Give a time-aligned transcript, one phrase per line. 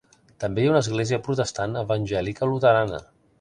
[0.43, 3.05] També hi ha una església protestant evangèlica luterana.